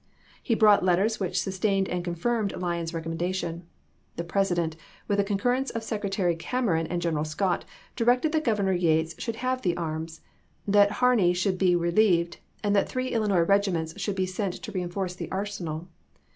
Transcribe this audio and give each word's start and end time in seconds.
He 0.41 0.55
brought 0.55 0.83
letters 0.83 1.19
which 1.19 1.39
sustained 1.39 1.87
and 1.87 2.03
confirmed 2.03 2.57
Lyon's 2.57 2.91
recommendation. 2.91 3.67
The 4.15 4.23
Pres 4.23 4.49
ident, 4.49 4.73
with 5.07 5.19
the 5.19 5.23
concurrence 5.23 5.69
of 5.69 5.83
Secretary 5.83 6.35
Cameron 6.35 6.87
and 6.87 7.03
General 7.03 7.23
Scott, 7.23 7.65
directed 7.95 8.31
that 8.31 8.43
Governor 8.43 8.73
Yates 8.73 9.13
should 9.21 9.35
have 9.35 9.61
the 9.61 9.77
arms; 9.77 10.21
that 10.67 10.93
Harney 11.05 11.33
should 11.35 11.59
be 11.59 11.75
re 11.75 11.91
lieved, 11.91 12.37
and 12.63 12.75
that 12.75 12.89
three 12.89 13.09
Illinois 13.09 13.41
regiments 13.43 13.93
should 14.01 14.15
be 14.15 14.25
sent 14.25 14.55
to 14.55 14.71
reenforce 14.71 15.13
the 15.13 15.29
arsenal. 15.31 15.87